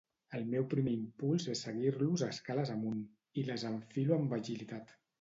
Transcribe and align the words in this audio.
El 0.37 0.45
meu 0.53 0.63
primer 0.71 0.93
impuls 0.99 1.45
és 1.53 1.61
seguir-los 1.67 2.25
escales 2.31 2.75
amunt, 2.79 3.07
i 3.43 3.47
les 3.53 3.71
enfilo 3.75 4.21
amb 4.21 4.39
agilitat. 4.43 5.01